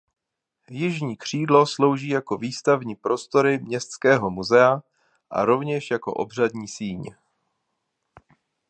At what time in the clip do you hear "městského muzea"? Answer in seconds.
3.59-4.83